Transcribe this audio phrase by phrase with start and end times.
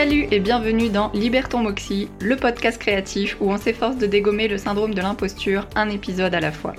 [0.00, 4.56] Salut et bienvenue dans Liberton Moxie, le podcast créatif où on s'efforce de dégommer le
[4.56, 6.74] syndrome de l'imposture un épisode à la fois.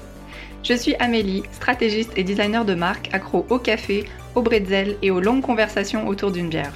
[0.64, 5.20] Je suis Amélie, stratégiste et designer de marque accro au café, au bretzel et aux
[5.20, 6.72] longues conversations autour d'une bière.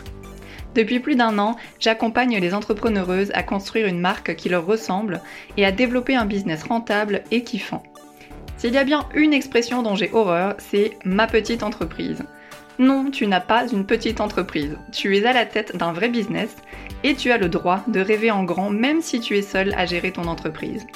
[0.75, 5.21] Depuis plus d'un an, j'accompagne les entrepreneureuses à construire une marque qui leur ressemble
[5.55, 7.83] et à développer un business rentable et kiffant.
[8.57, 12.21] S'il y a bien une expression dont j'ai horreur, c'est ma petite entreprise.
[12.79, 14.77] Non, tu n'as pas une petite entreprise.
[14.91, 16.55] Tu es à la tête d'un vrai business
[17.03, 19.85] et tu as le droit de rêver en grand même si tu es seul à
[19.85, 20.87] gérer ton entreprise.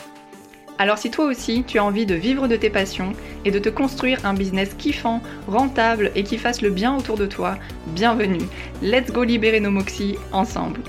[0.80, 3.13] Alors si toi aussi tu as envie de vivre de tes passions
[3.45, 7.27] et de te construire un business kiffant, rentable et qui fasse le bien autour de
[7.27, 8.46] toi, bienvenue.
[8.82, 10.82] Let's go libérer nos moxies ensemble.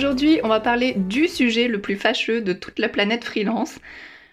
[0.00, 3.78] Aujourd'hui, on va parler du sujet le plus fâcheux de toute la planète freelance.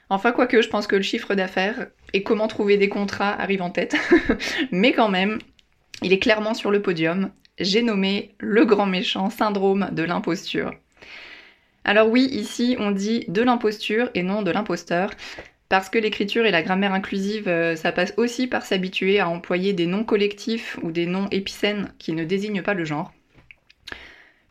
[0.10, 3.70] Enfin, quoique, je pense que le chiffre d'affaires et comment trouver des contrats arrivent en
[3.70, 3.98] tête.
[4.72, 5.40] Mais quand même,
[6.04, 7.32] il est clairement sur le podium.
[7.60, 10.72] J'ai nommé le grand méchant syndrome de l'imposture.
[11.84, 15.12] Alors oui, ici on dit de l'imposture et non de l'imposteur,
[15.68, 19.74] parce que l'écriture et la grammaire inclusive, euh, ça passe aussi par s'habituer à employer
[19.74, 23.12] des noms collectifs ou des noms épicènes qui ne désignent pas le genre.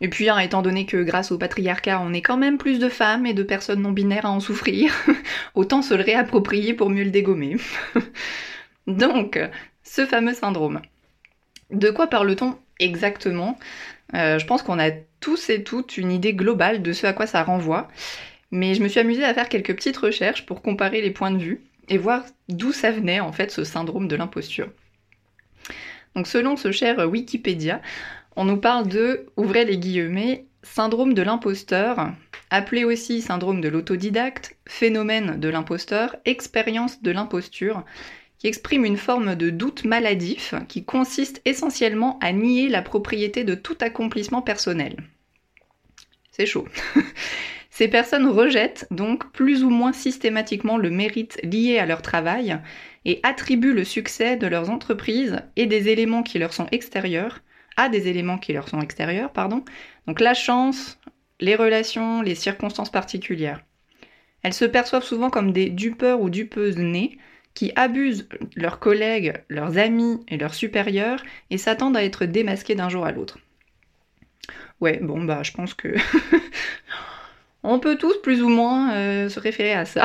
[0.01, 2.89] Et puis, hein, étant donné que grâce au patriarcat, on est quand même plus de
[2.89, 4.93] femmes et de personnes non binaires à en souffrir,
[5.55, 7.57] autant se le réapproprier pour mieux le dégommer.
[8.87, 9.39] Donc,
[9.83, 10.83] ce fameux syndrome.
[11.71, 13.59] De quoi parle-t-on exactement?
[14.15, 17.27] Euh, Je pense qu'on a tous et toutes une idée globale de ce à quoi
[17.27, 17.89] ça renvoie,
[18.51, 21.39] mais je me suis amusée à faire quelques petites recherches pour comparer les points de
[21.39, 24.69] vue et voir d'où ça venait en fait ce syndrome de l'imposture.
[26.15, 27.83] Donc selon ce cher Wikipédia,
[28.37, 32.13] on nous parle de, ouvrez les guillemets, syndrome de l'imposteur,
[32.51, 37.85] appelé aussi syndrome de l'autodidacte, phénomène de l'imposteur, expérience de l'imposture,
[38.39, 43.55] qui exprime une forme de doute maladif qui consiste essentiellement à nier la propriété de
[43.55, 44.97] tout accomplissement personnel.
[46.31, 46.69] C'est chaud.
[47.71, 52.59] Ces personnes rejettent donc plus ou moins systématiquement le mérite lié à leur travail
[53.05, 57.41] et attribuent le succès de leurs entreprises et des éléments qui leur sont extérieurs
[57.77, 59.65] à des éléments qui leur sont extérieurs, pardon.
[60.07, 60.99] Donc la chance,
[61.41, 63.63] les relations, les circonstances particulières.
[64.43, 67.19] Elles se perçoivent souvent comme des dupeurs ou dupeuses nées
[67.55, 72.89] qui abusent leurs collègues, leurs amis et leurs supérieurs et s'attendent à être démasquées d'un
[72.89, 73.39] jour à l'autre.
[74.81, 75.89] Ouais, bon bah je pense que
[77.63, 80.05] on peut tous plus ou moins euh, se référer à ça.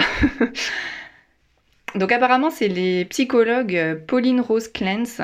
[1.96, 5.22] Donc apparemment c'est les psychologues Pauline Rose Clance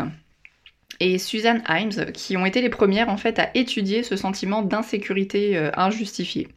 [1.00, 5.58] et Suzanne Himes qui ont été les premières en fait à étudier ce sentiment d'insécurité
[5.58, 6.48] euh, injustifié.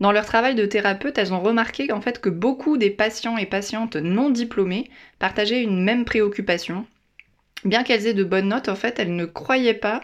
[0.00, 3.46] Dans leur travail de thérapeute, elles ont remarqué en fait que beaucoup des patients et
[3.46, 6.86] patientes non diplômés partageaient une même préoccupation.
[7.64, 10.00] Bien qu'elles aient de bonnes notes, en fait, elles ne croyaient pas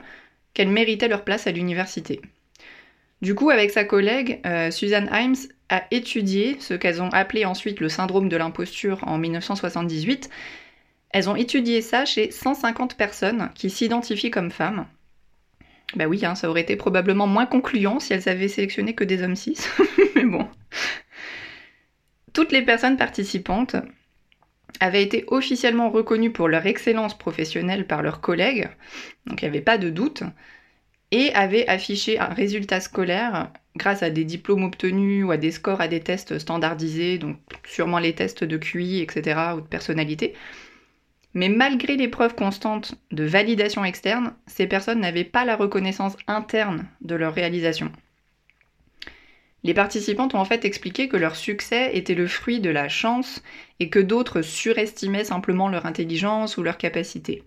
[0.54, 2.20] qu'elles méritaient leur place à l'université.
[3.20, 5.36] Du coup, avec sa collègue, euh, Suzanne Himes
[5.68, 10.30] a étudié ce qu'elles ont appelé ensuite le syndrome de l'imposture en 1978
[11.10, 14.87] elles ont étudié ça chez 150 personnes qui s'identifient comme femmes.
[15.97, 19.22] Bah oui, hein, ça aurait été probablement moins concluant si elles avaient sélectionné que des
[19.22, 19.59] hommes cis.
[20.15, 20.48] Mais bon.
[22.32, 23.75] Toutes les personnes participantes
[24.78, 28.69] avaient été officiellement reconnues pour leur excellence professionnelle par leurs collègues,
[29.27, 30.22] donc il n'y avait pas de doute,
[31.10, 35.81] et avaient affiché un résultat scolaire grâce à des diplômes obtenus ou à des scores
[35.81, 40.34] à des tests standardisés, donc sûrement les tests de QI, etc., ou de personnalité,
[41.34, 46.88] mais malgré les preuves constantes de validation externe, ces personnes n'avaient pas la reconnaissance interne
[47.00, 47.92] de leur réalisation.
[49.62, 53.42] Les participantes ont en fait expliqué que leur succès était le fruit de la chance
[53.78, 57.44] et que d'autres surestimaient simplement leur intelligence ou leur capacité.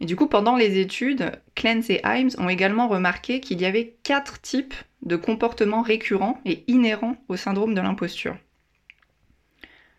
[0.00, 3.96] Et du coup, pendant les études, Clance et Himes ont également remarqué qu'il y avait
[4.02, 8.36] quatre types de comportements récurrents et inhérents au syndrome de l'imposture.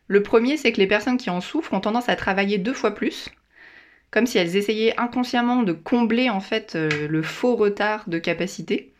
[0.07, 2.91] Le premier, c'est que les personnes qui en souffrent ont tendance à travailler deux fois
[2.91, 3.29] plus,
[4.11, 8.93] comme si elles essayaient inconsciemment de combler en fait euh, le faux retard de capacité.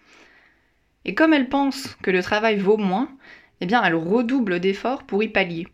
[1.05, 3.09] Et comme elles pensent que le travail vaut moins,
[3.61, 5.67] eh bien elles redoublent d'efforts pour y pallier.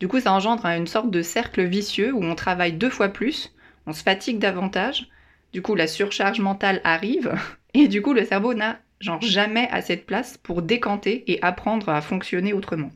[0.00, 3.54] Du coup, ça engendre une sorte de cercle vicieux où on travaille deux fois plus,
[3.86, 5.08] on se fatigue davantage,
[5.52, 7.34] du coup la surcharge mentale arrive,
[7.74, 8.80] et du coup le cerveau n'a
[9.20, 12.90] jamais assez de place pour décanter et apprendre à fonctionner autrement.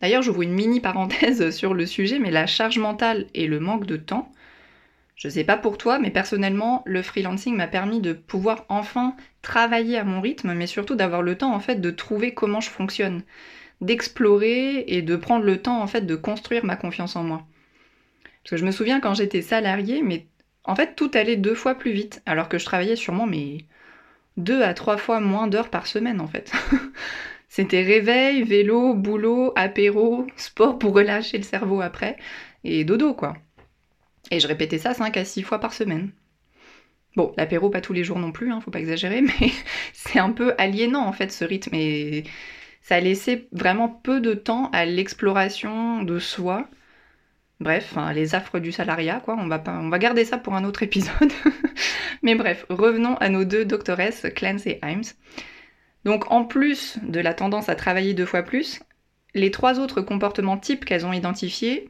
[0.00, 3.86] D'ailleurs, j'ouvre une mini parenthèse sur le sujet, mais la charge mentale et le manque
[3.86, 4.32] de temps,
[5.16, 9.98] Je sais pas pour toi, mais personnellement, le freelancing m'a permis de pouvoir enfin travailler
[9.98, 13.22] à mon rythme, mais surtout d'avoir le temps en fait de trouver comment je fonctionne,
[13.82, 17.46] d'explorer et de prendre le temps en fait de construire ma confiance en moi.
[18.42, 20.26] Parce que je me souviens quand j'étais salariée, mais
[20.64, 23.58] en fait tout allait deux fois plus vite, alors que je travaillais sûrement mais
[24.36, 26.52] deux à trois fois moins d'heures par semaine en fait.
[27.50, 32.16] C'était réveil, vélo, boulot, apéro, sport pour relâcher le cerveau après,
[32.64, 33.36] et dodo quoi.
[34.30, 36.12] Et je répétais ça 5 à 6 fois par semaine.
[37.16, 39.50] Bon, l'apéro pas tous les jours non plus, hein, faut pas exagérer, mais
[39.92, 42.22] c'est un peu aliénant en fait ce rythme et
[42.82, 46.68] ça laissait vraiment peu de temps à l'exploration de soi.
[47.58, 49.36] Bref, les affres du salariat, quoi.
[49.38, 51.32] On va, on va garder ça pour un autre épisode.
[52.22, 55.02] mais bref, revenons à nos deux doctoresses, Clance et Himes.
[56.04, 58.80] Donc en plus de la tendance à travailler deux fois plus,
[59.34, 61.88] les trois autres comportements types qu'elles ont identifiés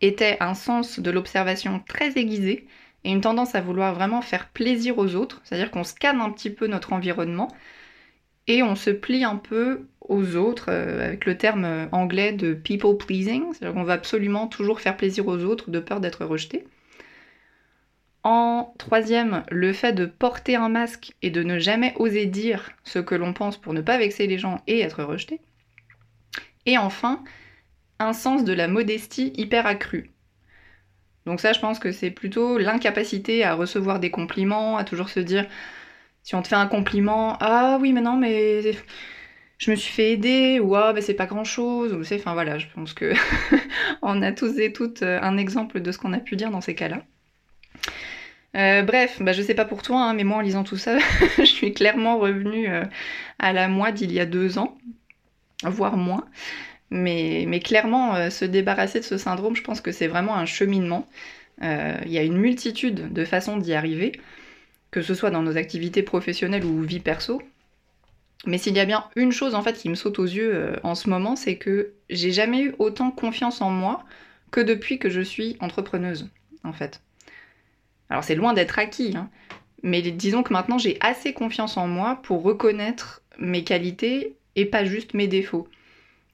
[0.00, 2.66] étaient un sens de l'observation très aiguisé
[3.04, 6.50] et une tendance à vouloir vraiment faire plaisir aux autres, c'est-à-dire qu'on scanne un petit
[6.50, 7.48] peu notre environnement
[8.46, 12.96] et on se plie un peu aux autres euh, avec le terme anglais de people
[12.96, 16.66] pleasing, c'est-à-dire qu'on va absolument toujours faire plaisir aux autres de peur d'être rejeté.
[18.24, 22.98] En troisième, le fait de porter un masque et de ne jamais oser dire ce
[22.98, 25.40] que l'on pense pour ne pas vexer les gens et être rejeté.
[26.66, 27.22] Et enfin,
[27.98, 30.10] un sens de la modestie hyper accru.
[31.26, 35.20] Donc ça, je pense que c'est plutôt l'incapacité à recevoir des compliments, à toujours se
[35.20, 35.46] dire,
[36.22, 38.72] si on te fait un compliment, ah oui, mais non, mais
[39.58, 42.34] je me suis fait aider, ou ah, ben c'est pas grand chose, ou c'est, enfin
[42.34, 43.14] voilà, je pense que
[44.02, 46.74] on a tous et toutes un exemple de ce qu'on a pu dire dans ces
[46.74, 47.04] cas-là.
[48.56, 50.98] Euh, bref, bah, je sais pas pour toi, hein, mais moi en lisant tout ça,
[51.38, 52.84] je suis clairement revenue euh,
[53.38, 54.78] à la moi d'il y a deux ans,
[55.64, 56.26] voire moins.
[56.90, 61.08] Mais, clairement, euh, se débarrasser de ce syndrome, je pense que c'est vraiment un cheminement.
[61.62, 64.12] Il y a une multitude de façons d'y arriver,
[64.90, 67.42] que ce soit dans nos activités professionnelles ou vie perso.
[68.46, 70.94] Mais s'il y a bien une chose en fait qui me saute aux yeux en
[70.94, 74.04] ce moment, c'est que j'ai jamais eu autant confiance en moi
[74.50, 76.28] que depuis que je suis entrepreneuse,
[76.64, 77.03] en fait.
[78.10, 79.30] Alors c'est loin d'être acquis, hein.
[79.82, 84.84] mais disons que maintenant j'ai assez confiance en moi pour reconnaître mes qualités et pas
[84.84, 85.68] juste mes défauts.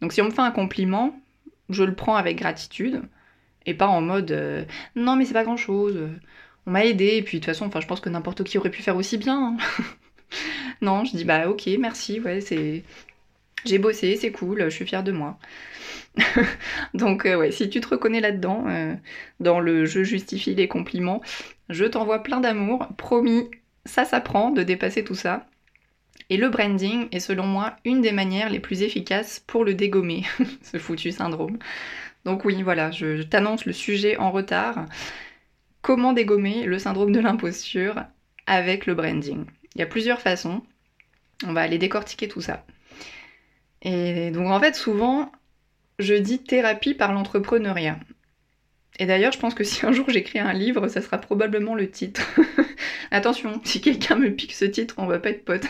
[0.00, 1.18] Donc si on me fait un compliment,
[1.68, 3.02] je le prends avec gratitude
[3.66, 4.64] et pas en mode euh,
[4.96, 6.08] non mais c'est pas grand chose,
[6.66, 8.70] on m'a aidé et puis de toute façon enfin je pense que n'importe qui aurait
[8.70, 9.56] pu faire aussi bien.
[9.58, 9.84] Hein.
[10.80, 12.84] non, je dis bah ok merci ouais c'est
[13.64, 15.38] j'ai bossé c'est cool, je suis fière de moi.
[16.94, 18.94] Donc euh, ouais, si tu te reconnais là-dedans, euh,
[19.38, 21.20] dans le je justifie les compliments,
[21.70, 23.48] je t'envoie plein d'amour, promis,
[23.84, 25.46] ça s'apprend de dépasser tout ça.
[26.28, 30.24] Et le branding est selon moi une des manières les plus efficaces pour le dégommer,
[30.62, 31.58] ce foutu syndrome.
[32.24, 34.86] Donc oui, voilà, je, t'annonce le sujet en retard.
[35.82, 38.04] Comment dégommer le syndrome de l'imposture
[38.46, 39.46] avec le branding?
[39.74, 40.62] Il y a plusieurs façons.
[41.46, 42.64] On va aller décortiquer tout ça.
[43.82, 45.32] Et donc en fait, souvent,
[45.98, 47.98] je dis thérapie par l'entrepreneuriat.
[48.98, 51.90] Et d'ailleurs, je pense que si un jour j'écris un livre, ça sera probablement le
[51.90, 52.22] titre.
[53.10, 55.66] Attention, si quelqu'un me pique ce titre, on va pas être potes.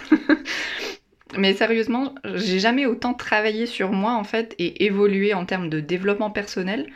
[1.36, 5.78] Mais sérieusement, j'ai jamais autant travaillé sur moi en fait et évolué en termes de
[5.78, 6.90] développement personnel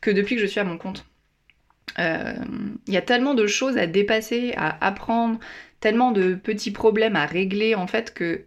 [0.00, 1.04] que depuis que je suis à mon compte.
[1.98, 2.34] Il euh,
[2.88, 5.38] y a tellement de choses à dépasser, à apprendre,
[5.80, 8.44] tellement de petits problèmes à régler en fait que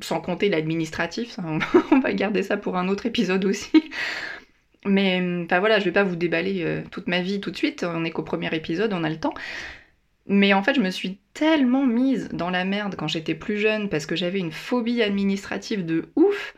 [0.00, 1.38] sans compter l'administratif,
[1.92, 3.90] on va garder ça pour un autre épisode aussi.
[4.84, 7.84] Mais enfin voilà, je vais pas vous déballer euh, toute ma vie tout de suite,
[7.84, 9.34] on est qu'au premier épisode, on a le temps.
[10.26, 13.88] Mais en fait, je me suis tellement mise dans la merde quand j'étais plus jeune
[13.88, 16.54] parce que j'avais une phobie administrative de ouf.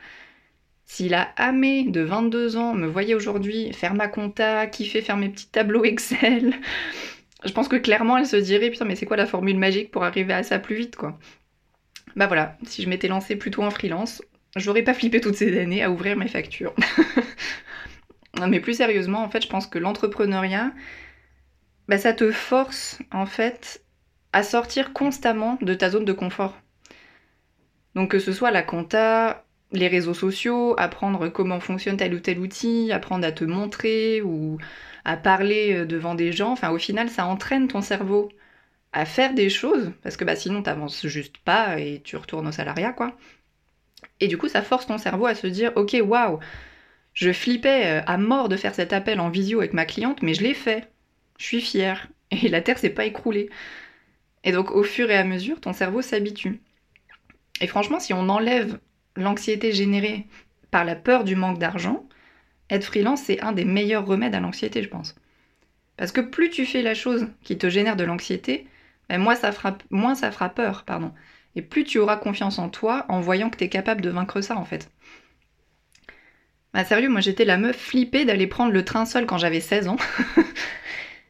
[0.86, 5.28] Si la Amé de 22 ans me voyait aujourd'hui faire ma compta, kiffer faire mes
[5.28, 6.54] petits tableaux Excel,
[7.44, 10.02] je pense que clairement elle se dirait putain mais c'est quoi la formule magique pour
[10.02, 11.16] arriver à ça plus vite quoi?
[12.16, 14.20] Bah voilà, si je m'étais lancée plutôt en freelance,
[14.56, 16.74] j'aurais pas flippé toutes ces années à ouvrir mes factures.
[18.48, 20.72] mais plus sérieusement, en fait, je pense que l'entrepreneuriat,
[21.88, 23.84] bah ça te force en fait
[24.32, 26.56] à sortir constamment de ta zone de confort.
[27.94, 32.38] Donc que ce soit la compta, les réseaux sociaux, apprendre comment fonctionne tel ou tel
[32.38, 34.58] outil, apprendre à te montrer ou
[35.04, 38.30] à parler euh, devant des gens, enfin au final ça entraîne ton cerveau
[38.92, 42.52] à faire des choses, parce que bah, sinon t'avances juste pas et tu retournes au
[42.52, 43.16] salariat, quoi.
[44.20, 46.40] Et du coup, ça force ton cerveau à se dire, ok, waouh,
[47.20, 50.32] je flippais euh, à mort de faire cet appel en visio avec ma cliente, mais
[50.32, 50.90] je l'ai fait.
[51.38, 52.08] Je suis fière.
[52.30, 53.50] Et la Terre s'est pas écroulée.
[54.42, 56.62] Et donc, au fur et à mesure, ton cerveau s'habitue.
[57.60, 58.78] Et franchement, si on enlève
[59.16, 60.26] l'anxiété générée
[60.70, 62.08] par la peur du manque d'argent,
[62.70, 65.14] être freelance, c'est un des meilleurs remèdes à l'anxiété, je pense.
[65.98, 68.66] Parce que plus tu fais la chose qui te génère de l'anxiété,
[69.10, 70.14] ben moins, ça fera, moins
[70.54, 71.12] peur, pardon.
[71.54, 74.40] Et plus tu auras confiance en toi en voyant que tu es capable de vaincre
[74.40, 74.90] ça, en fait.
[76.72, 79.88] Bah sérieux, moi j'étais la meuf flippée d'aller prendre le train seul quand j'avais 16
[79.88, 79.96] ans.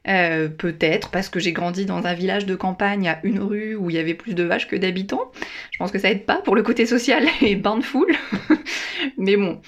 [0.09, 3.91] Euh, peut-être parce que j'ai grandi dans un village de campagne à une rue où
[3.91, 5.31] il y avait plus de vaches que d'habitants.
[5.71, 8.17] Je pense que ça aide pas pour le côté social et bain de foule.
[9.19, 9.61] Mais bon,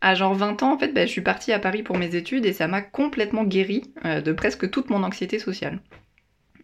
[0.00, 2.46] à genre 20 ans, en fait, bah, je suis partie à Paris pour mes études
[2.46, 5.80] et ça m'a complètement guéri euh, de presque toute mon anxiété sociale.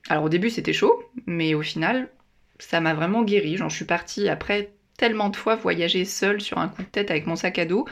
[0.08, 2.08] Alors au début c'était chaud, mais au final,
[2.58, 3.56] ça m'a vraiment guéri.
[3.56, 7.26] J'en suis partie après tellement de fois voyager seule sur un coup de tête avec
[7.26, 7.86] mon sac à dos,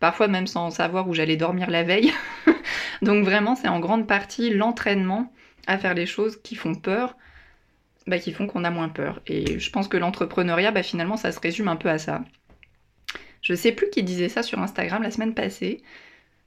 [0.00, 2.12] parfois même sans savoir où j'allais dormir la veille.
[3.02, 5.32] Donc vraiment, c'est en grande partie l'entraînement
[5.66, 7.16] à faire les choses qui font peur,
[8.06, 9.20] bah, qui font qu'on a moins peur.
[9.26, 12.22] Et je pense que l'entrepreneuriat, bah, finalement, ça se résume un peu à ça.
[13.40, 15.82] Je sais plus qui disait ça sur Instagram la semaine passée.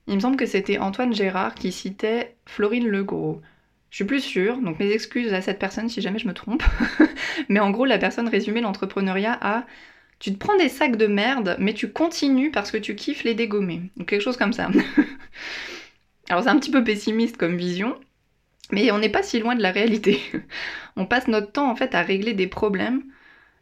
[0.08, 3.42] Il me semble que c'était Antoine Gérard qui citait Florine Legros.
[3.89, 6.63] Je suis plus sûre, donc mes excuses à cette personne si jamais je me trompe.
[7.50, 9.66] Mais en gros, la personne résumait l'entrepreneuriat à
[10.19, 13.36] tu te prends des sacs de merde, mais tu continues parce que tu kiffes les
[13.36, 13.83] dégommer.
[14.00, 14.69] Ou quelque chose comme ça.
[16.29, 17.95] Alors c'est un petit peu pessimiste comme vision,
[18.71, 20.19] mais on n'est pas si loin de la réalité.
[20.95, 23.03] on passe notre temps en fait à régler des problèmes,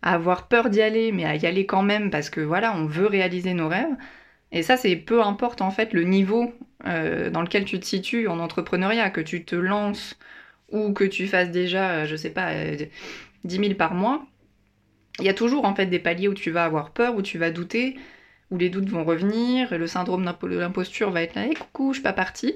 [0.01, 2.85] à avoir peur d'y aller, mais à y aller quand même parce que voilà, on
[2.85, 3.95] veut réaliser nos rêves.
[4.51, 6.53] Et ça, c'est peu importe en fait le niveau
[6.85, 10.17] euh, dans lequel tu te situes en entrepreneuriat, que tu te lances
[10.71, 12.51] ou que tu fasses déjà, euh, je sais pas,
[13.43, 14.25] 10 euh, 000 par mois.
[15.19, 17.37] Il y a toujours en fait des paliers où tu vas avoir peur, où tu
[17.37, 17.97] vas douter,
[18.51, 21.93] où les doutes vont revenir, et le syndrome de l'imposture va être là, et coucou,
[21.93, 22.55] je suis pas partie.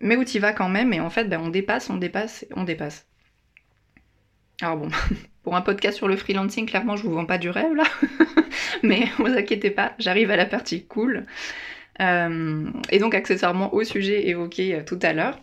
[0.00, 2.64] Mais où tu vas quand même, et en fait, ben, on dépasse, on dépasse, on
[2.64, 3.06] dépasse.
[4.60, 4.88] Alors bon,
[5.42, 7.84] pour un podcast sur le freelancing, clairement, je vous vends pas du rêve là.
[8.82, 11.26] Mais vous inquiétez pas, j'arrive à la partie cool.
[12.00, 15.38] Euh, et donc, accessoirement au sujet évoqué euh, tout à l'heure.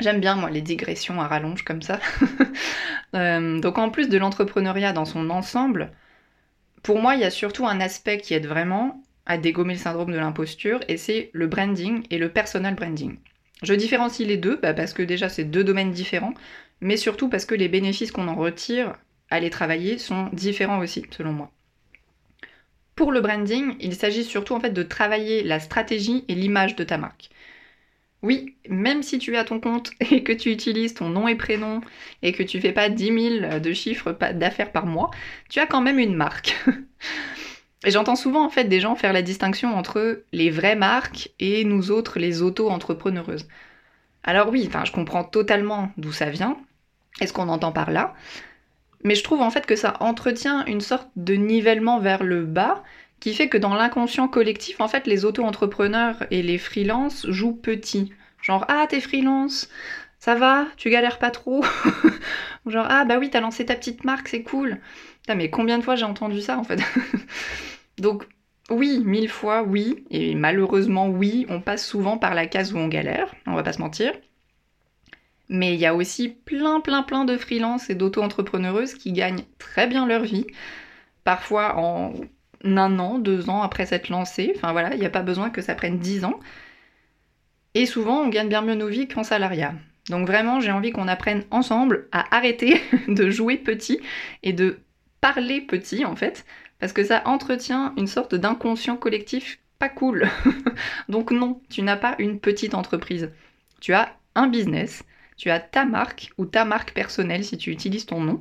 [0.00, 2.00] J'aime bien, moi, les digressions à rallonge comme ça.
[3.14, 5.92] Euh, donc, en plus de l'entrepreneuriat dans son ensemble,
[6.82, 10.12] pour moi, il y a surtout un aspect qui aide vraiment à dégommer le syndrome
[10.12, 13.18] de l'imposture, et c'est le branding et le personal branding.
[13.62, 16.34] Je différencie les deux bah, parce que déjà c'est deux domaines différents,
[16.80, 18.94] mais surtout parce que les bénéfices qu'on en retire
[19.30, 21.52] à les travailler sont différents aussi, selon moi.
[22.96, 26.84] Pour le branding, il s'agit surtout en fait de travailler la stratégie et l'image de
[26.84, 27.30] ta marque.
[28.22, 31.34] Oui, même si tu es à ton compte et que tu utilises ton nom et
[31.34, 31.80] prénom
[32.22, 35.10] et que tu fais pas 10 000 de chiffres d'affaires par mois,
[35.48, 36.56] tu as quand même une marque.
[37.84, 41.64] et j'entends souvent en fait des gens faire la distinction entre les vraies marques et
[41.64, 43.48] nous autres les auto-entrepreneureuses.
[44.22, 46.56] Alors oui, enfin je comprends totalement d'où ça vient
[47.20, 48.14] et ce qu'on entend par là,
[49.02, 52.84] mais je trouve en fait que ça entretient une sorte de nivellement vers le bas
[53.22, 58.12] qui fait que dans l'inconscient collectif, en fait, les auto-entrepreneurs et les freelances jouent petit.
[58.42, 59.70] Genre, ah, t'es freelance,
[60.18, 61.64] ça va, tu galères pas trop.
[62.66, 64.80] Genre, ah, bah oui, t'as lancé ta petite marque, c'est cool.
[65.28, 66.80] mais combien de fois j'ai entendu ça, en fait
[67.98, 68.26] Donc,
[68.70, 72.88] oui, mille fois, oui, et malheureusement, oui, on passe souvent par la case où on
[72.88, 74.12] galère, on va pas se mentir.
[75.48, 79.86] Mais il y a aussi plein, plein, plein de freelances et d'auto-entrepreneureuses qui gagnent très
[79.86, 80.48] bien leur vie,
[81.22, 82.14] parfois en
[82.64, 84.52] un an, deux ans après s'être lancé.
[84.56, 86.38] Enfin voilà, il n'y a pas besoin que ça prenne dix ans.
[87.74, 89.74] Et souvent, on gagne bien mieux nos vies qu'en salariat.
[90.08, 94.00] Donc vraiment, j'ai envie qu'on apprenne ensemble à arrêter de jouer petit
[94.42, 94.80] et de
[95.20, 96.44] parler petit en fait,
[96.78, 100.28] parce que ça entretient une sorte d'inconscient collectif pas cool.
[101.08, 103.30] Donc non, tu n'as pas une petite entreprise.
[103.80, 105.04] Tu as un business,
[105.36, 108.40] tu as ta marque ou ta marque personnelle si tu utilises ton nom,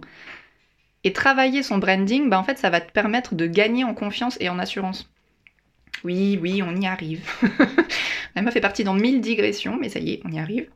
[1.04, 4.38] et travailler son branding, bah en fait, ça va te permettre de gagner en confiance
[4.40, 5.10] et en assurance.
[6.04, 7.28] Oui, oui, on y arrive.
[8.36, 10.70] Elle m'a fait partie dans mille digressions, mais ça y est, on y arrive.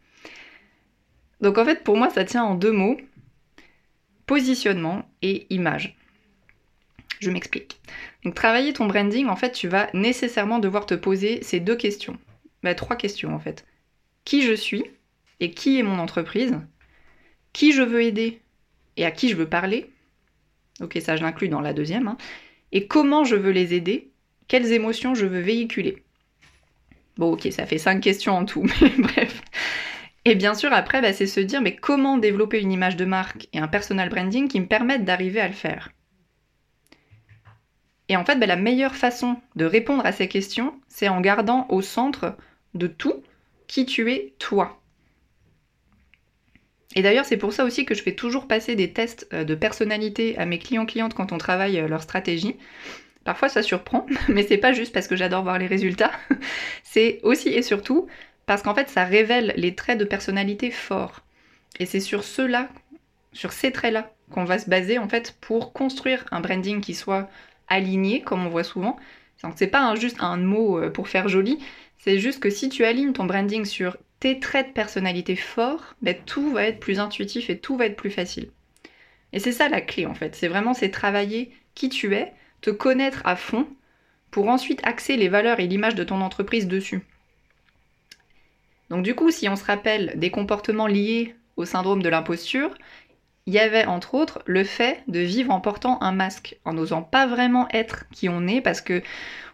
[1.41, 2.97] Donc en fait, pour moi, ça tient en deux mots
[4.25, 5.95] positionnement et image.
[7.19, 7.79] Je m'explique.
[8.23, 12.17] Donc travailler ton branding, en fait, tu vas nécessairement devoir te poser ces deux questions.
[12.63, 13.65] Bah, trois questions en fait.
[14.25, 14.83] Qui je suis
[15.39, 16.57] et qui est mon entreprise?
[17.53, 18.41] Qui je veux aider
[18.97, 19.91] et à qui je veux parler?
[20.81, 22.07] Ok, ça je l'inclus dans la deuxième.
[22.07, 22.17] Hein.
[22.71, 24.11] Et comment je veux les aider?
[24.47, 26.03] Quelles émotions je veux véhiculer?
[27.17, 29.41] Bon, ok, ça fait cinq questions en tout, mais bref.
[30.25, 33.47] Et bien sûr, après, bah, c'est se dire, mais comment développer une image de marque
[33.53, 35.91] et un personal branding qui me permettent d'arriver à le faire?
[38.09, 41.67] Et en fait, bah, la meilleure façon de répondre à ces questions, c'est en gardant
[41.69, 42.35] au centre
[42.73, 43.23] de tout
[43.67, 44.81] qui tu es toi.
[46.95, 49.53] Et d'ailleurs, c'est pour ça aussi que je fais toujours passer des tests euh, de
[49.55, 52.55] personnalité à mes clients-clientes quand on travaille euh, leur stratégie.
[53.25, 56.11] Parfois ça surprend, mais c'est pas juste parce que j'adore voir les résultats.
[56.83, 58.07] c'est aussi et surtout
[58.45, 61.21] Parce qu'en fait, ça révèle les traits de personnalité forts.
[61.79, 62.69] Et c'est sur ceux-là,
[63.33, 67.29] sur ces traits-là, qu'on va se baser en fait pour construire un branding qui soit
[67.67, 68.97] aligné, comme on voit souvent.
[69.43, 71.59] Donc c'est pas juste un mot euh, pour faire joli,
[71.97, 76.15] c'est juste que si tu alignes ton branding sur tes traits de personnalité forts, ben,
[76.25, 78.49] tout va être plus intuitif et tout va être plus facile.
[79.33, 82.69] Et c'est ça la clé en fait, c'est vraiment c'est travailler qui tu es, te
[82.69, 83.67] connaître à fond,
[84.31, 87.01] pour ensuite axer les valeurs et l'image de ton entreprise dessus.
[88.89, 92.73] Donc du coup, si on se rappelle des comportements liés au syndrome de l'imposture,
[93.45, 97.01] il y avait entre autres le fait de vivre en portant un masque, en n'osant
[97.01, 99.03] pas vraiment être qui on est parce que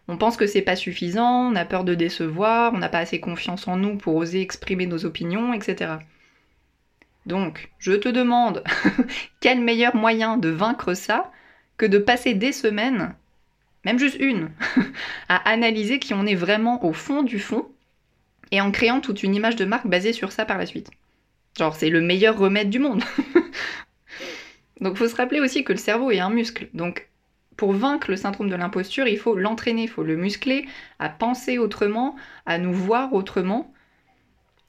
[0.08, 3.20] on pense que c'est pas suffisant, on a peur de décevoir, on n'a pas assez
[3.20, 5.94] confiance en nous pour oser exprimer nos opinions, etc.
[7.26, 8.64] Donc, je te demande
[9.40, 11.32] quel meilleur moyen de vaincre ça
[11.78, 13.16] que de passer des semaines,
[13.86, 14.52] même juste une,
[15.30, 17.68] à analyser qui on est vraiment au fond du fond
[18.52, 20.92] et en créant toute une image de marque basée sur ça par la suite.
[21.58, 23.04] Genre, c'est le meilleur remède du monde.
[24.82, 26.70] Donc, faut se rappeler aussi que le cerveau est un muscle.
[26.74, 27.08] Donc,
[27.62, 30.66] pour vaincre le syndrome de l'imposture, il faut l'entraîner, il faut le muscler
[30.98, 32.16] à penser autrement,
[32.48, 33.72] à nous voir autrement.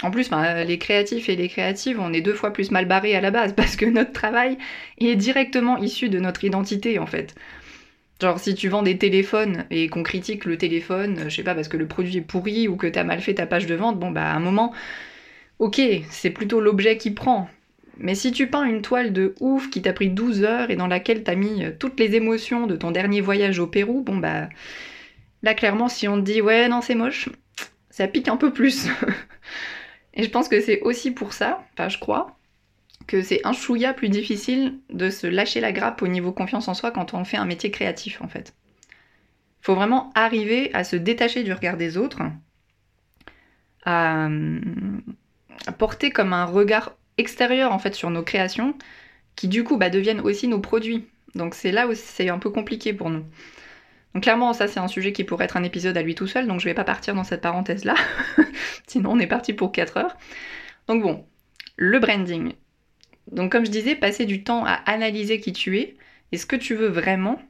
[0.02, 3.16] En plus, ben, les créatifs et les créatives, on est deux fois plus mal barrés
[3.16, 4.58] à la base parce que notre travail
[4.98, 7.34] est directement issu de notre identité en fait.
[8.20, 11.68] Genre si tu vends des téléphones et qu'on critique le téléphone, je sais pas, parce
[11.68, 14.10] que le produit est pourri ou que t'as mal fait ta page de vente, bon
[14.10, 14.74] bah à un moment,
[15.60, 15.80] ok,
[16.10, 17.48] c'est plutôt l'objet qui prend.
[18.02, 20.88] Mais si tu peins une toile de ouf qui t'a pris 12 heures et dans
[20.88, 24.48] laquelle t'as mis toutes les émotions de ton dernier voyage au Pérou, bon bah
[25.44, 27.28] là clairement si on te dit ouais non c'est moche,
[27.90, 28.88] ça pique un peu plus.
[30.14, 32.36] et je pense que c'est aussi pour ça, enfin je crois,
[33.06, 36.74] que c'est un chouïa plus difficile de se lâcher la grappe au niveau confiance en
[36.74, 38.52] soi quand on fait un métier créatif en fait.
[39.60, 42.20] Faut vraiment arriver à se détacher du regard des autres,
[43.84, 44.28] à
[45.78, 48.74] porter comme un regard extérieur en fait sur nos créations
[49.36, 51.06] qui du coup bah, deviennent aussi nos produits.
[51.34, 53.24] Donc c'est là où c'est un peu compliqué pour nous.
[54.14, 56.46] Donc clairement ça c'est un sujet qui pourrait être un épisode à lui tout seul,
[56.46, 57.94] donc je vais pas partir dans cette parenthèse là,
[58.86, 60.16] sinon on est parti pour 4 heures.
[60.86, 61.24] Donc bon,
[61.76, 62.52] le branding.
[63.30, 65.96] Donc comme je disais, passer du temps à analyser qui tu es
[66.32, 67.40] et ce que tu veux vraiment,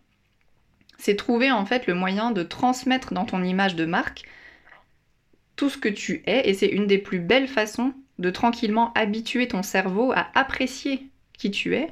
[0.98, 4.22] c'est trouver en fait le moyen de transmettre dans ton image de marque
[5.56, 9.48] tout ce que tu es et c'est une des plus belles façons de tranquillement habituer
[9.48, 11.88] ton cerveau à apprécier qui tu es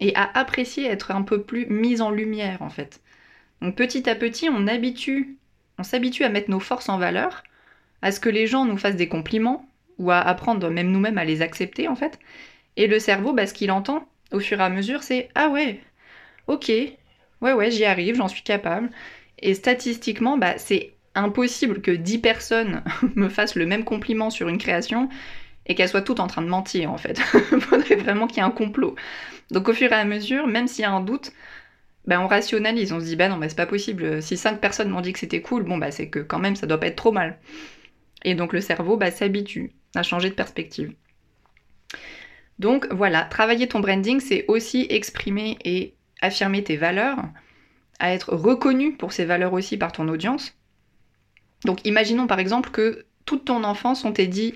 [0.00, 3.02] et à apprécier être un peu plus mis en lumière en fait.
[3.60, 5.36] Donc petit à petit, on habitue,
[5.78, 7.42] on s'habitue à mettre nos forces en valeur,
[8.02, 11.24] à ce que les gens nous fassent des compliments ou à apprendre même nous-mêmes à
[11.24, 12.18] les accepter en fait.
[12.76, 15.80] Et le cerveau, bah, ce qu'il entend au fur et à mesure, c'est ah ouais,
[16.46, 16.70] ok,
[17.40, 18.90] ouais ouais, j'y arrive, j'en suis capable.
[19.38, 22.82] Et statistiquement, bah, c'est impossible que 10 personnes
[23.14, 25.08] me fassent le même compliment sur une création
[25.66, 27.20] et qu'elles soient toutes en train de mentir en fait.
[27.52, 28.94] Il faudrait vraiment qu'il y ait un complot.
[29.50, 31.32] Donc au fur et à mesure, même s'il y a un doute,
[32.06, 34.90] ben on rationalise, on se dit bah non mais c'est pas possible, si 5 personnes
[34.90, 36.96] m'ont dit que c'était cool, bon bah c'est que quand même ça doit pas être
[36.96, 37.38] trop mal.
[38.24, 40.92] Et donc le cerveau bah, s'habitue à changer de perspective.
[42.58, 47.18] Donc voilà, travailler ton branding, c'est aussi exprimer et affirmer tes valeurs,
[47.98, 50.55] à être reconnu pour ces valeurs aussi par ton audience,
[51.64, 54.54] donc imaginons par exemple que toute ton enfance on t'ait dit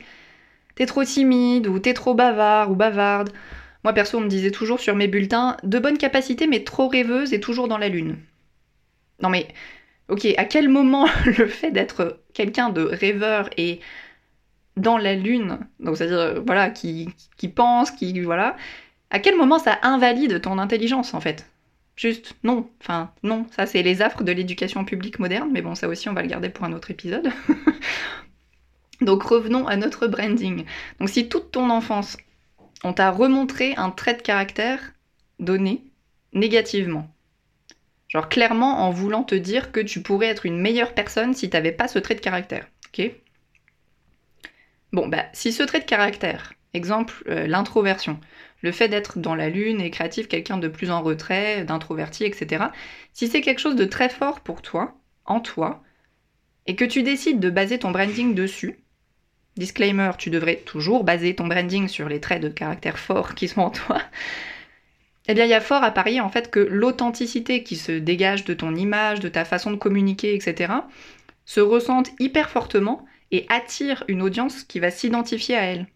[0.77, 3.33] t'es trop timide ou t'es trop bavard ou bavarde.
[3.85, 7.33] Moi perso on me disait toujours sur mes bulletins de bonnes capacités mais trop rêveuse
[7.33, 8.19] et toujours dans la lune.
[9.23, 9.49] Non mais
[10.09, 13.81] ok, à quel moment le fait d'être quelqu'un de rêveur et
[14.77, 18.57] dans la lune, donc c'est-à-dire voilà, qui, qui pense, qui voilà,
[19.11, 21.50] à quel moment ça invalide ton intelligence en fait?
[22.01, 25.87] Juste non, enfin non, ça c'est les affres de l'éducation publique moderne, mais bon ça
[25.87, 27.31] aussi on va le garder pour un autre épisode.
[29.03, 30.65] Donc revenons à notre branding.
[30.99, 32.17] Donc si toute ton enfance,
[32.85, 34.81] on t'a remontré un trait de caractère
[35.41, 35.85] donné
[36.33, 37.07] négativement,
[38.09, 41.73] genre clairement en voulant te dire que tu pourrais être une meilleure personne si t'avais
[41.73, 43.11] pas ce trait de caractère, ok?
[44.95, 48.19] Bon bah si ce trait de caractère, exemple euh, l'introversion,
[48.63, 52.67] le fait d'être dans la lune et créatif, quelqu'un de plus en retrait, d'introverti, etc.
[53.13, 54.95] Si c'est quelque chose de très fort pour toi,
[55.25, 55.83] en toi,
[56.67, 58.79] et que tu décides de baser ton branding dessus,
[59.57, 63.63] disclaimer, tu devrais toujours baser ton branding sur les traits de caractère forts qui sont
[63.63, 64.01] en toi,
[65.29, 68.45] eh bien il y a fort à parier en fait que l'authenticité qui se dégage
[68.45, 70.73] de ton image, de ta façon de communiquer, etc.,
[71.45, 75.87] se ressente hyper fortement et attire une audience qui va s'identifier à elle.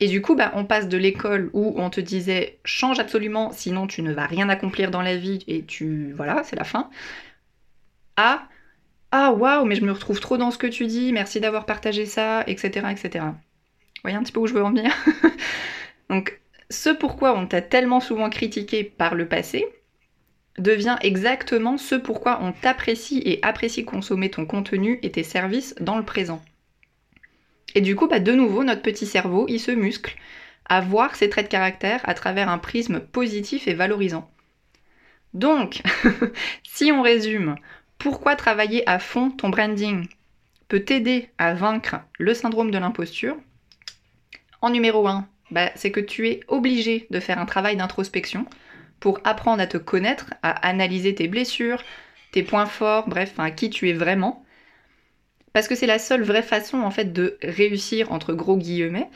[0.00, 3.86] Et du coup, bah, on passe de l'école où on te disait change absolument, sinon
[3.86, 6.12] tu ne vas rien accomplir dans la vie et tu.
[6.12, 6.90] Voilà, c'est la fin.
[8.16, 8.48] À
[9.12, 12.06] Ah waouh, mais je me retrouve trop dans ce que tu dis, merci d'avoir partagé
[12.06, 12.88] ça, etc.
[12.90, 13.24] etc.
[13.24, 14.92] Vous voyez un petit peu où je veux en venir?
[16.10, 19.66] Donc, ce pourquoi on t'a tellement souvent critiqué par le passé
[20.58, 25.96] devient exactement ce pourquoi on t'apprécie et apprécie consommer ton contenu et tes services dans
[25.96, 26.42] le présent.
[27.74, 30.16] Et du coup, bah, de nouveau, notre petit cerveau, il se muscle
[30.66, 34.30] à voir ses traits de caractère à travers un prisme positif et valorisant.
[35.34, 35.82] Donc,
[36.62, 37.56] si on résume,
[37.98, 40.06] pourquoi travailler à fond ton branding
[40.68, 43.36] peut t'aider à vaincre le syndrome de l'imposture?
[44.62, 48.46] En numéro 1, bah, c'est que tu es obligé de faire un travail d'introspection
[49.00, 51.82] pour apprendre à te connaître, à analyser tes blessures,
[52.32, 54.43] tes points forts, bref, à qui tu es vraiment.
[55.54, 59.08] Parce que c'est la seule vraie façon en fait de réussir entre gros guillemets.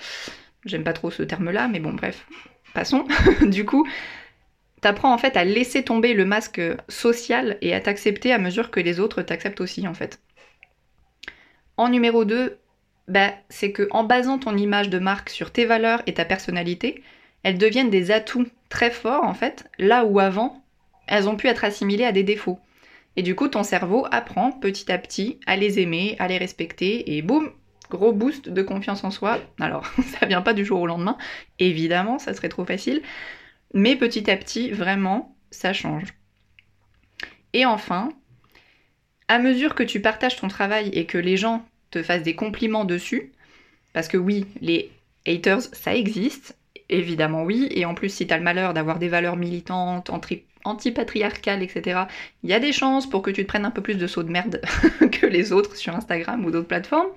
[0.64, 2.26] J'aime pas trop ce terme-là, mais bon, bref,
[2.74, 3.06] passons.
[3.42, 3.86] du coup,
[4.80, 8.78] t'apprends en fait à laisser tomber le masque social et à t'accepter à mesure que
[8.78, 10.20] les autres t'acceptent aussi en fait.
[11.76, 12.56] En numéro 2,
[13.08, 17.02] bah, c'est que en basant ton image de marque sur tes valeurs et ta personnalité,
[17.42, 20.62] elles deviennent des atouts très forts en fait, là où avant,
[21.08, 22.60] elles ont pu être assimilées à des défauts.
[23.18, 27.16] Et du coup, ton cerveau apprend petit à petit à les aimer, à les respecter,
[27.16, 27.50] et boum,
[27.90, 29.40] gros boost de confiance en soi.
[29.58, 29.84] Alors,
[30.20, 31.18] ça vient pas du jour au lendemain,
[31.58, 33.02] évidemment, ça serait trop facile,
[33.74, 36.14] mais petit à petit, vraiment, ça change.
[37.54, 38.10] Et enfin,
[39.26, 42.84] à mesure que tu partages ton travail et que les gens te fassent des compliments
[42.84, 43.32] dessus,
[43.94, 44.92] parce que oui, les
[45.26, 46.56] haters, ça existe,
[46.88, 50.08] évidemment oui, et en plus si tu as le malheur d'avoir des valeurs militantes,
[50.68, 52.02] anti-patriarcales, etc.,
[52.42, 54.22] il y a des chances pour que tu te prennes un peu plus de saut
[54.22, 54.60] de merde
[55.12, 57.08] que les autres sur Instagram ou d'autres plateformes.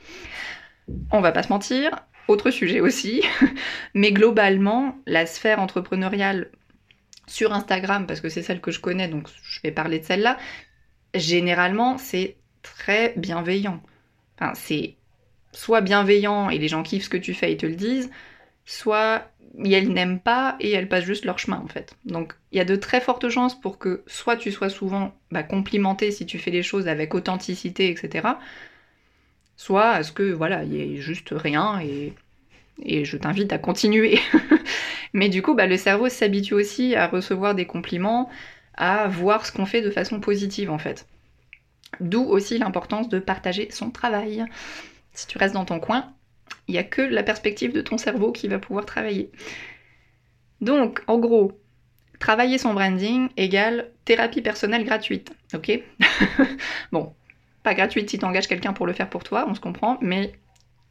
[1.11, 1.91] On va pas se mentir,
[2.27, 3.23] autre sujet aussi,
[3.93, 6.49] mais globalement, la sphère entrepreneuriale
[7.27, 10.37] sur Instagram, parce que c'est celle que je connais, donc je vais parler de celle-là,
[11.13, 13.81] généralement, c'est très bienveillant.
[14.39, 14.95] Enfin, c'est
[15.51, 18.09] soit bienveillant et les gens kiffent ce que tu fais et te le disent,
[18.65, 19.28] soit
[19.65, 21.95] elles n'aiment pas et elles passent juste leur chemin en fait.
[22.06, 25.43] Donc il y a de très fortes chances pour que soit tu sois souvent bah,
[25.43, 28.30] complimenté si tu fais les choses avec authenticité, etc
[29.62, 32.13] soit à ce que voilà, il y ait juste rien et,
[33.06, 34.19] je t'invite à continuer.
[35.13, 38.28] Mais du coup, bah, le cerveau s'habitue aussi à recevoir des compliments,
[38.74, 41.08] à voir ce qu'on fait de façon positive en fait.
[42.00, 44.45] D'où aussi l'importance de partager son travail.
[45.13, 46.12] Si tu restes dans ton coin,
[46.67, 49.31] il n'y a que la perspective de ton cerveau qui va pouvoir travailler.
[50.61, 51.59] Donc, en gros,
[52.19, 55.31] travailler son branding égale thérapie personnelle gratuite.
[55.53, 55.71] Ok?
[56.91, 57.13] Bon,
[57.63, 60.33] pas gratuite si tu engages quelqu'un pour le faire pour toi, on se comprend, mais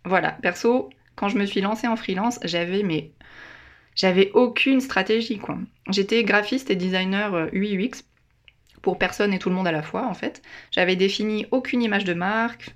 [0.04, 3.12] voilà, perso, quand je me suis lancée en freelance, j'avais mais
[3.94, 5.58] j'avais aucune stratégie quoi.
[5.90, 8.04] J'étais graphiste et designer UI euh, UX
[8.82, 10.42] pour personne et tout le monde à la fois en fait.
[10.70, 12.74] J'avais défini aucune image de marque.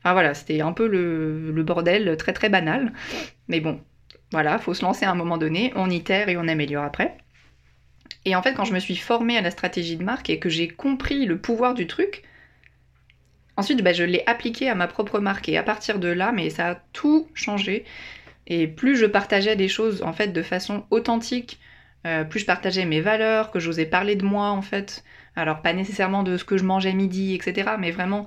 [0.00, 2.92] Enfin voilà, c'était un peu le, bordel très très banal.
[3.48, 3.80] Mais bon,
[4.32, 7.16] voilà, faut se lancer à un moment donné, on itère et on améliore après.
[8.24, 10.48] Et en fait, quand je me suis formée à la stratégie de marque et que
[10.48, 12.24] j'ai compris le pouvoir du truc,
[13.60, 16.48] Ensuite, bah, je l'ai appliqué à ma propre marque et à partir de là, mais
[16.48, 17.84] ça a tout changé.
[18.46, 21.60] Et plus je partageais des choses en fait de façon authentique,
[22.06, 25.04] euh, plus je partageais mes valeurs, que j'osais parler de moi en fait.
[25.36, 27.72] Alors pas nécessairement de ce que je mangeais midi, etc.
[27.78, 28.24] Mais vraiment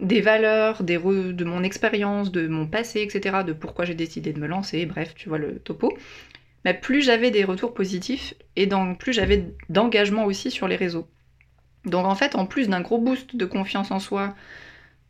[0.00, 3.42] des valeurs, des de mon expérience, de mon passé, etc.
[3.44, 5.96] De pourquoi j'ai décidé de me lancer, bref, tu vois le topo.
[6.64, 11.08] Mais plus j'avais des retours positifs et donc plus j'avais d'engagement aussi sur les réseaux.
[11.84, 14.34] Donc en fait, en plus d'un gros boost de confiance en soi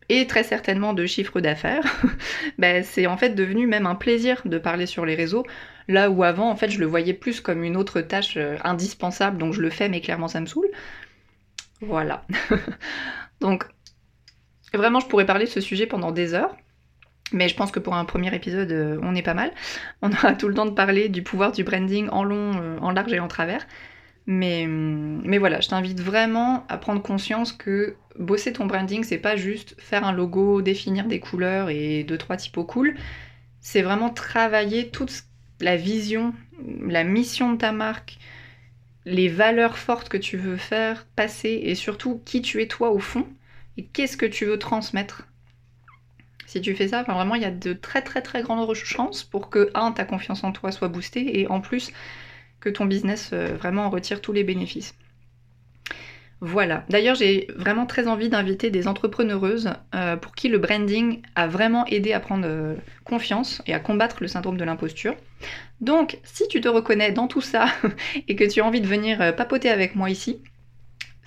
[0.09, 1.85] et très certainement de chiffre d'affaires,
[2.59, 5.44] bah, c'est en fait devenu même un plaisir de parler sur les réseaux,
[5.87, 9.38] là où avant en fait je le voyais plus comme une autre tâche euh, indispensable,
[9.38, 10.68] donc je le fais mais clairement ça me saoule.
[11.81, 12.27] Voilà.
[13.40, 13.64] donc
[14.76, 16.57] vraiment je pourrais parler de ce sujet pendant des heures.
[17.33, 19.52] Mais je pense que pour un premier épisode, euh, on est pas mal.
[20.02, 22.90] On aura tout le temps de parler du pouvoir du branding en long, euh, en
[22.90, 23.66] large et en travers.
[24.26, 29.37] Mais, mais voilà, je t'invite vraiment à prendre conscience que bosser ton branding, c'est pas
[29.37, 32.94] juste faire un logo, définir des couleurs et deux, trois typos cool.
[33.61, 35.24] C'est vraiment travailler toute
[35.61, 36.35] la vision,
[36.83, 38.18] la mission de ta marque,
[39.07, 42.98] les valeurs fortes que tu veux faire passer et surtout qui tu es toi au
[42.98, 43.26] fond
[43.78, 45.26] et qu'est-ce que tu veux transmettre?
[46.46, 49.50] Si tu fais ça, vraiment, il y a de très très très grandes chances pour
[49.50, 51.92] que, un, ta confiance en toi soit boostée et en plus,
[52.60, 54.94] que ton business euh, vraiment en retire tous les bénéfices.
[56.40, 56.84] Voilà.
[56.88, 61.84] D'ailleurs, j'ai vraiment très envie d'inviter des entrepreneureuses euh, pour qui le branding a vraiment
[61.86, 65.16] aidé à prendre euh, confiance et à combattre le syndrome de l'imposture.
[65.80, 67.66] Donc, si tu te reconnais dans tout ça
[68.28, 70.40] et que tu as envie de venir papoter avec moi ici,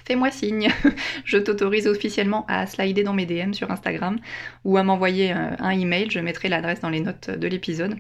[0.06, 0.70] fais-moi signe.
[1.26, 4.18] je t'autorise officiellement à slider dans mes DM sur Instagram
[4.64, 6.10] ou à m'envoyer euh, un email.
[6.10, 7.96] Je mettrai l'adresse dans les notes de l'épisode.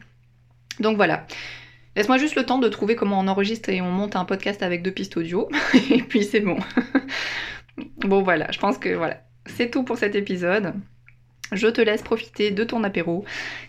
[0.79, 1.25] Donc voilà.
[1.95, 4.81] Laisse-moi juste le temps de trouver comment on enregistre et on monte un podcast avec
[4.81, 5.49] deux pistes audio.
[5.91, 6.57] et puis c'est bon.
[7.97, 9.21] bon voilà, je pense que voilà.
[9.45, 10.73] C'est tout pour cet épisode.
[11.51, 13.25] Je te laisse profiter de ton apéro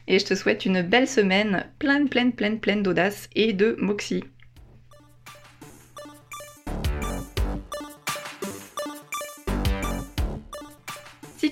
[0.06, 4.22] et je te souhaite une belle semaine pleine, pleine, pleine, pleine d'audace et de moxie.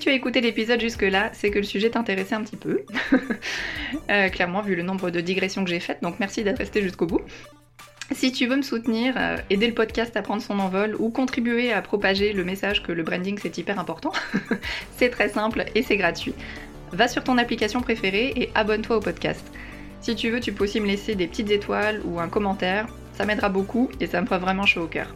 [0.01, 2.81] Tu as écouté l'épisode jusque-là, c'est que le sujet t'intéressait un petit peu.
[4.09, 7.05] Euh, clairement, vu le nombre de digressions que j'ai faites, donc merci d'être resté jusqu'au
[7.05, 7.21] bout.
[8.11, 11.71] Si tu veux me soutenir, euh, aider le podcast à prendre son envol ou contribuer
[11.71, 14.11] à propager le message que le branding c'est hyper important,
[14.97, 16.33] c'est très simple et c'est gratuit.
[16.91, 19.45] Va sur ton application préférée et abonne-toi au podcast.
[20.01, 23.25] Si tu veux, tu peux aussi me laisser des petites étoiles ou un commentaire, ça
[23.25, 25.13] m'aidera beaucoup et ça me fera vraiment chaud au cœur.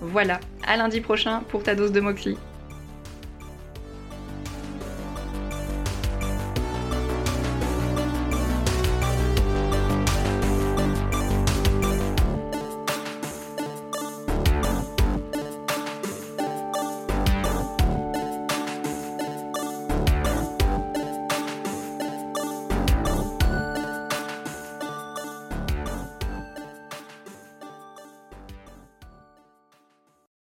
[0.00, 2.36] Voilà, à lundi prochain pour ta dose de Moxie.